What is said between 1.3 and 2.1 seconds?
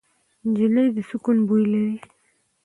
بوی لري.